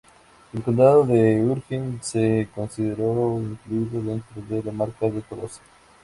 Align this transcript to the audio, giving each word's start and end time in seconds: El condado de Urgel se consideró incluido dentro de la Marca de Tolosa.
El 0.51 0.63
condado 0.63 1.05
de 1.05 1.43
Urgel 1.43 1.99
se 2.01 2.49
consideró 2.55 3.37
incluido 3.39 4.01
dentro 4.01 4.41
de 4.49 4.63
la 4.63 4.71
Marca 4.71 5.07
de 5.07 5.21
Tolosa. 5.21 5.61